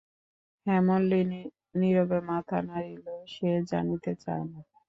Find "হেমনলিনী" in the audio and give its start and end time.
0.65-1.41